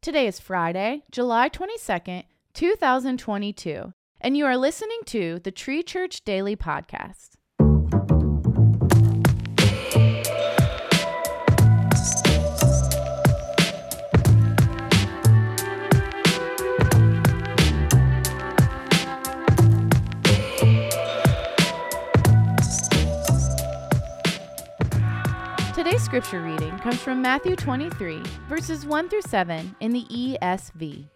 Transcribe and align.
Today 0.00 0.28
is 0.28 0.38
Friday, 0.38 1.02
July 1.10 1.48
22nd, 1.48 2.22
2022, 2.54 3.92
and 4.20 4.36
you 4.36 4.46
are 4.46 4.56
listening 4.56 5.00
to 5.06 5.40
the 5.42 5.50
Tree 5.50 5.82
Church 5.82 6.24
Daily 6.24 6.54
Podcast. 6.54 7.30
Scripture 26.08 26.40
reading 26.40 26.74
comes 26.78 26.96
from 27.02 27.20
Matthew 27.20 27.54
23, 27.54 28.22
verses 28.48 28.86
1 28.86 29.10
through 29.10 29.20
7 29.20 29.76
in 29.80 29.92
the 29.92 30.06
ESV. 30.06 31.06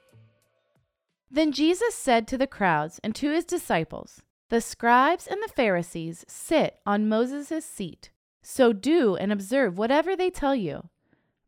Then 1.30 1.50
Jesus 1.50 1.94
said 1.94 2.28
to 2.28 2.36
the 2.36 2.46
crowds 2.46 3.00
and 3.02 3.14
to 3.14 3.30
his 3.30 3.46
disciples, 3.46 4.20
The 4.50 4.60
scribes 4.60 5.26
and 5.26 5.42
the 5.42 5.52
Pharisees 5.56 6.26
sit 6.28 6.78
on 6.84 7.08
Moses' 7.08 7.64
seat. 7.64 8.10
So 8.42 8.74
do 8.74 9.16
and 9.16 9.32
observe 9.32 9.78
whatever 9.78 10.14
they 10.14 10.28
tell 10.28 10.54
you, 10.54 10.90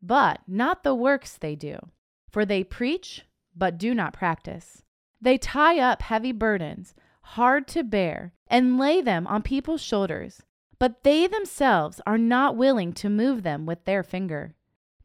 but 0.01 0.39
not 0.47 0.81
the 0.81 0.95
works 0.95 1.37
they 1.37 1.53
do. 1.55 1.77
For 2.31 2.47
they 2.47 2.63
preach, 2.63 3.25
but 3.55 3.77
do 3.77 3.93
not 3.93 4.11
practice. 4.13 4.81
They 5.21 5.37
tie 5.37 5.77
up 5.77 6.01
heavy 6.01 6.31
burdens, 6.31 6.95
hard 7.21 7.67
to 7.67 7.83
bear, 7.83 8.33
and 8.47 8.79
lay 8.79 9.01
them 9.01 9.27
on 9.27 9.43
people's 9.43 9.83
shoulders 9.83 10.41
but 10.79 11.03
they 11.03 11.27
themselves 11.27 12.01
are 12.05 12.17
not 12.17 12.57
willing 12.57 12.93
to 12.93 13.09
move 13.09 13.43
them 13.43 13.65
with 13.65 13.85
their 13.85 14.03
finger. 14.03 14.55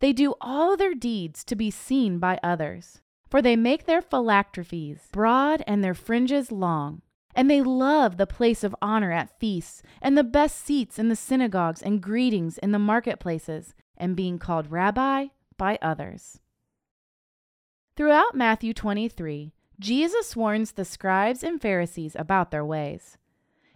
They 0.00 0.12
do 0.12 0.34
all 0.40 0.76
their 0.76 0.94
deeds 0.94 1.44
to 1.44 1.54
be 1.54 1.70
seen 1.70 2.18
by 2.18 2.38
others, 2.42 3.00
for 3.28 3.40
they 3.42 3.56
make 3.56 3.84
their 3.84 4.02
phylacteries 4.02 5.08
broad 5.12 5.62
and 5.66 5.84
their 5.84 5.94
fringes 5.94 6.50
long. 6.50 7.02
And 7.34 7.48
they 7.48 7.62
love 7.62 8.16
the 8.16 8.26
place 8.26 8.64
of 8.64 8.74
honor 8.82 9.12
at 9.12 9.38
feasts, 9.38 9.82
and 10.02 10.18
the 10.18 10.24
best 10.24 10.58
seats 10.58 10.98
in 10.98 11.08
the 11.08 11.16
synagogues, 11.16 11.80
and 11.80 12.02
greetings 12.02 12.58
in 12.58 12.72
the 12.72 12.78
marketplaces, 12.78 13.74
and 13.96 14.16
being 14.16 14.38
called 14.38 14.72
rabbi 14.72 15.26
by 15.56 15.78
others. 15.80 16.40
Throughout 17.96 18.34
Matthew 18.34 18.72
23, 18.74 19.52
Jesus 19.78 20.34
warns 20.34 20.72
the 20.72 20.84
scribes 20.84 21.44
and 21.44 21.60
Pharisees 21.60 22.16
about 22.18 22.50
their 22.50 22.64
ways. 22.64 23.16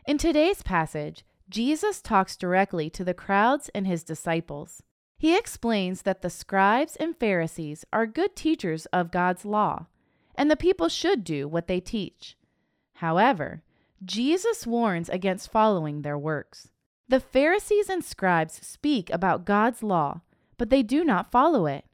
In 0.07 0.19
today's 0.19 0.63
passage, 0.63 1.25
Jesus 1.49 2.01
talks 2.01 2.37
directly 2.37 2.89
to 2.91 3.05
the 3.05 3.15
crowds 3.15 3.69
and 3.75 3.87
his 3.87 4.03
disciples. 4.03 4.83
He 5.17 5.37
explains 5.37 6.03
that 6.03 6.23
the 6.23 6.31
scribes 6.31 6.97
and 6.97 7.17
Pharisees 7.17 7.85
are 7.93 8.07
good 8.07 8.35
teachers 8.35 8.87
of 8.87 9.11
God's 9.11 9.45
law, 9.45 9.87
and 10.35 10.51
the 10.51 10.57
people 10.57 10.89
should 10.89 11.25
do 11.25 11.47
what 11.47 11.67
they 11.67 11.81
teach. 11.81 12.37
However, 12.95 13.63
Jesus 14.05 14.67
warns 14.67 15.09
against 15.09 15.51
following 15.51 16.03
their 16.03 16.19
works. 16.19 16.69
The 17.09 17.21
Pharisees 17.21 17.89
and 17.89 18.05
scribes 18.05 18.67
speak 18.67 19.11
about 19.11 19.45
God's 19.45 19.83
law, 19.83 20.23
but 20.57 20.71
they 20.71 20.83
do 20.83 21.05
not 21.05 21.31
follow 21.31 21.67
it. 21.67 21.85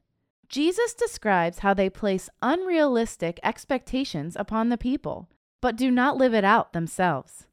Jesus 0.49 0.93
describes 0.93 1.59
how 1.59 1.73
they 1.73 1.89
place 1.89 2.29
unrealistic 2.41 3.39
expectations 3.43 4.35
upon 4.37 4.69
the 4.69 4.77
people, 4.77 5.29
but 5.61 5.77
do 5.77 5.89
not 5.91 6.17
live 6.17 6.33
it 6.33 6.43
out 6.43 6.73
themselves. 6.73 7.45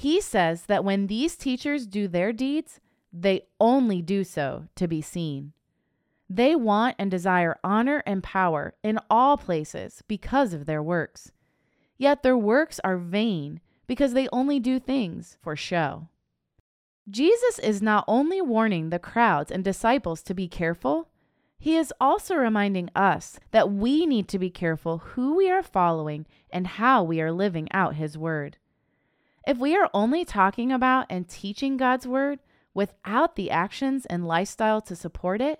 He 0.00 0.22
says 0.22 0.62
that 0.62 0.82
when 0.82 1.08
these 1.08 1.36
teachers 1.36 1.86
do 1.86 2.08
their 2.08 2.32
deeds, 2.32 2.80
they 3.12 3.42
only 3.60 4.00
do 4.00 4.24
so 4.24 4.64
to 4.76 4.88
be 4.88 5.02
seen. 5.02 5.52
They 6.26 6.56
want 6.56 6.96
and 6.98 7.10
desire 7.10 7.58
honor 7.62 8.02
and 8.06 8.22
power 8.22 8.72
in 8.82 8.98
all 9.10 9.36
places 9.36 10.02
because 10.08 10.54
of 10.54 10.64
their 10.64 10.82
works. 10.82 11.32
Yet 11.98 12.22
their 12.22 12.38
works 12.38 12.80
are 12.82 12.96
vain 12.96 13.60
because 13.86 14.14
they 14.14 14.26
only 14.32 14.58
do 14.58 14.80
things 14.80 15.36
for 15.42 15.54
show. 15.54 16.08
Jesus 17.10 17.58
is 17.58 17.82
not 17.82 18.06
only 18.08 18.40
warning 18.40 18.88
the 18.88 18.98
crowds 18.98 19.50
and 19.50 19.62
disciples 19.62 20.22
to 20.22 20.32
be 20.32 20.48
careful, 20.48 21.08
he 21.58 21.76
is 21.76 21.92
also 22.00 22.36
reminding 22.36 22.88
us 22.96 23.38
that 23.50 23.70
we 23.70 24.06
need 24.06 24.28
to 24.28 24.38
be 24.38 24.48
careful 24.48 24.96
who 25.12 25.36
we 25.36 25.50
are 25.50 25.62
following 25.62 26.24
and 26.48 26.66
how 26.66 27.02
we 27.02 27.20
are 27.20 27.30
living 27.30 27.68
out 27.70 27.96
his 27.96 28.16
word. 28.16 28.56
If 29.50 29.58
we 29.58 29.76
are 29.76 29.90
only 29.92 30.24
talking 30.24 30.70
about 30.70 31.06
and 31.10 31.28
teaching 31.28 31.76
God's 31.76 32.06
word 32.06 32.38
without 32.72 33.34
the 33.34 33.50
actions 33.50 34.06
and 34.06 34.24
lifestyle 34.24 34.80
to 34.82 34.94
support 34.94 35.40
it, 35.40 35.58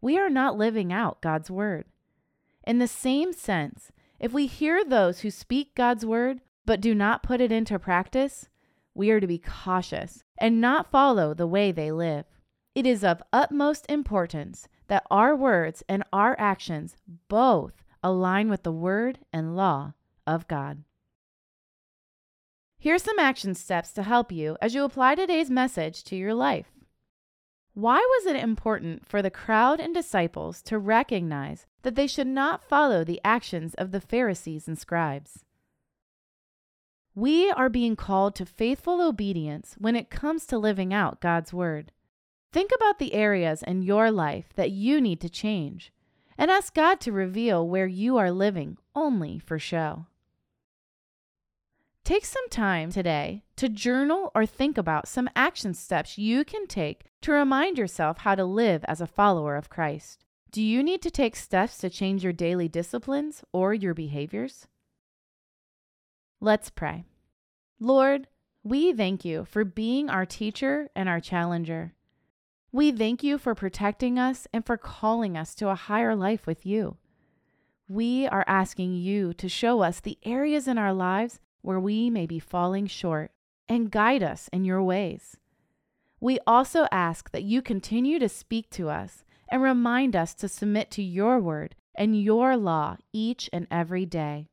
we 0.00 0.16
are 0.16 0.30
not 0.30 0.56
living 0.56 0.92
out 0.92 1.20
God's 1.20 1.50
word. 1.50 1.86
In 2.64 2.78
the 2.78 2.86
same 2.86 3.32
sense, 3.32 3.90
if 4.20 4.32
we 4.32 4.46
hear 4.46 4.84
those 4.84 5.22
who 5.22 5.32
speak 5.32 5.74
God's 5.74 6.06
word 6.06 6.42
but 6.64 6.80
do 6.80 6.94
not 6.94 7.24
put 7.24 7.40
it 7.40 7.50
into 7.50 7.76
practice, 7.76 8.48
we 8.94 9.10
are 9.10 9.18
to 9.18 9.26
be 9.26 9.38
cautious 9.38 10.22
and 10.38 10.60
not 10.60 10.92
follow 10.92 11.34
the 11.34 11.48
way 11.48 11.72
they 11.72 11.90
live. 11.90 12.26
It 12.72 12.86
is 12.86 13.02
of 13.02 13.20
utmost 13.32 13.84
importance 13.90 14.68
that 14.86 15.08
our 15.10 15.34
words 15.34 15.82
and 15.88 16.04
our 16.12 16.36
actions 16.38 16.94
both 17.26 17.82
align 18.00 18.48
with 18.48 18.62
the 18.62 18.70
word 18.70 19.18
and 19.32 19.56
law 19.56 19.94
of 20.24 20.46
God. 20.46 20.84
Here's 22.84 23.02
some 23.02 23.18
action 23.18 23.54
steps 23.54 23.92
to 23.92 24.02
help 24.02 24.30
you 24.30 24.58
as 24.60 24.74
you 24.74 24.84
apply 24.84 25.14
today's 25.14 25.48
message 25.48 26.04
to 26.04 26.16
your 26.16 26.34
life. 26.34 26.66
Why 27.72 27.96
was 27.96 28.26
it 28.26 28.36
important 28.36 29.08
for 29.08 29.22
the 29.22 29.30
crowd 29.30 29.80
and 29.80 29.94
disciples 29.94 30.60
to 30.64 30.78
recognize 30.78 31.64
that 31.80 31.94
they 31.94 32.06
should 32.06 32.26
not 32.26 32.62
follow 32.62 33.02
the 33.02 33.22
actions 33.24 33.72
of 33.72 33.90
the 33.90 34.02
Pharisees 34.02 34.68
and 34.68 34.78
scribes? 34.78 35.46
We 37.14 37.50
are 37.50 37.70
being 37.70 37.96
called 37.96 38.34
to 38.34 38.44
faithful 38.44 39.00
obedience 39.00 39.76
when 39.78 39.96
it 39.96 40.10
comes 40.10 40.44
to 40.48 40.58
living 40.58 40.92
out 40.92 41.22
God's 41.22 41.54
Word. 41.54 41.90
Think 42.52 42.70
about 42.76 42.98
the 42.98 43.14
areas 43.14 43.62
in 43.62 43.80
your 43.80 44.10
life 44.10 44.50
that 44.56 44.72
you 44.72 45.00
need 45.00 45.22
to 45.22 45.30
change 45.30 45.90
and 46.36 46.50
ask 46.50 46.74
God 46.74 47.00
to 47.00 47.12
reveal 47.12 47.66
where 47.66 47.86
you 47.86 48.18
are 48.18 48.30
living 48.30 48.76
only 48.94 49.38
for 49.38 49.58
show. 49.58 50.04
Take 52.04 52.26
some 52.26 52.50
time 52.50 52.92
today 52.92 53.44
to 53.56 53.66
journal 53.66 54.30
or 54.34 54.44
think 54.44 54.76
about 54.76 55.08
some 55.08 55.30
action 55.34 55.72
steps 55.72 56.18
you 56.18 56.44
can 56.44 56.66
take 56.66 57.04
to 57.22 57.32
remind 57.32 57.78
yourself 57.78 58.18
how 58.18 58.34
to 58.34 58.44
live 58.44 58.84
as 58.84 59.00
a 59.00 59.06
follower 59.06 59.56
of 59.56 59.70
Christ. 59.70 60.22
Do 60.50 60.60
you 60.60 60.82
need 60.82 61.00
to 61.00 61.10
take 61.10 61.34
steps 61.34 61.78
to 61.78 61.88
change 61.88 62.22
your 62.22 62.34
daily 62.34 62.68
disciplines 62.68 63.42
or 63.54 63.72
your 63.72 63.94
behaviors? 63.94 64.66
Let's 66.42 66.68
pray. 66.68 67.04
Lord, 67.80 68.28
we 68.62 68.92
thank 68.92 69.24
you 69.24 69.46
for 69.46 69.64
being 69.64 70.10
our 70.10 70.26
teacher 70.26 70.90
and 70.94 71.08
our 71.08 71.20
challenger. 71.20 71.94
We 72.70 72.92
thank 72.92 73.22
you 73.22 73.38
for 73.38 73.54
protecting 73.54 74.18
us 74.18 74.46
and 74.52 74.66
for 74.66 74.76
calling 74.76 75.38
us 75.38 75.54
to 75.54 75.70
a 75.70 75.74
higher 75.74 76.14
life 76.14 76.46
with 76.46 76.66
you. 76.66 76.98
We 77.88 78.26
are 78.26 78.44
asking 78.46 78.94
you 78.96 79.32
to 79.34 79.48
show 79.48 79.80
us 79.80 80.00
the 80.00 80.18
areas 80.22 80.68
in 80.68 80.76
our 80.76 80.92
lives 80.92 81.40
where 81.64 81.80
we 81.80 82.10
may 82.10 82.26
be 82.26 82.38
falling 82.38 82.86
short 82.86 83.32
and 83.68 83.90
guide 83.90 84.22
us 84.22 84.48
in 84.52 84.64
your 84.64 84.82
ways. 84.82 85.36
We 86.20 86.38
also 86.46 86.86
ask 86.92 87.30
that 87.30 87.42
you 87.42 87.62
continue 87.62 88.18
to 88.18 88.28
speak 88.28 88.70
to 88.70 88.88
us 88.88 89.24
and 89.48 89.62
remind 89.62 90.14
us 90.14 90.34
to 90.34 90.48
submit 90.48 90.90
to 90.92 91.02
your 91.02 91.40
word 91.40 91.74
and 91.94 92.20
your 92.20 92.56
law 92.56 92.96
each 93.12 93.48
and 93.52 93.66
every 93.70 94.04
day. 94.04 94.48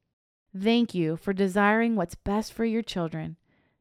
Thank 0.58 0.94
you 0.94 1.18
for 1.18 1.34
desiring 1.34 1.96
what's 1.96 2.16
best 2.16 2.54
for 2.54 2.66
your 2.66 2.82
children 2.82 3.38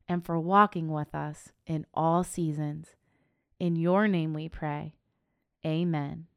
and 0.09 0.25
for 0.25 0.39
walking 0.39 0.89
with 0.89 1.15
us 1.15 1.51
in 1.67 1.87
all 1.95 2.25
seasons. 2.25 2.97
In 3.59 3.77
your 3.77 4.09
name 4.09 4.35
we 4.35 4.49
pray. 4.49 4.95
Amen. 5.65 6.30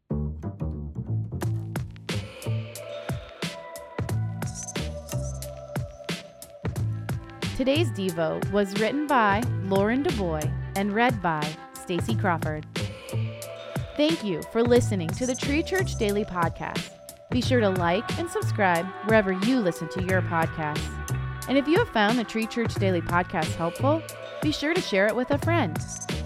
Today's 7.56 7.92
Devo 7.92 8.52
was 8.52 8.80
written 8.80 9.06
by 9.06 9.44
Lauren 9.66 10.02
DuBois 10.02 10.42
and 10.76 10.92
read 10.92 11.22
by 11.22 11.48
Stacy 11.74 12.16
Crawford. 12.16 12.66
Thank 13.96 14.24
you 14.24 14.42
for 14.52 14.64
listening 14.64 15.10
to 15.10 15.28
the 15.28 15.36
Tree 15.36 15.62
Church 15.62 15.96
Daily 15.98 16.26
Podcast. 16.26 16.90
Be 17.30 17.42
sure 17.42 17.60
to 17.60 17.70
like 17.70 18.18
and 18.18 18.28
subscribe 18.28 18.88
wherever 19.06 19.34
you 19.34 19.60
listen 19.60 19.88
to 19.90 20.04
your 20.04 20.24
podcasts. 20.24 20.90
And 21.48 21.56
if 21.56 21.68
you 21.68 21.78
have 21.78 21.90
found 21.90 22.18
the 22.18 22.24
Tree 22.24 22.48
Church 22.48 22.74
Daily 22.74 23.02
Podcast 23.02 23.54
helpful, 23.54 24.02
be 24.42 24.52
sure 24.52 24.74
to 24.74 24.82
share 24.82 25.06
it 25.06 25.16
with 25.16 25.30
a 25.30 25.38
friend. 25.38 25.78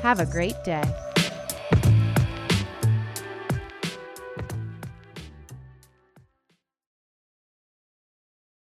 Have 0.01 0.21
a 0.21 0.25
great 0.25 0.63
day. 0.63 0.83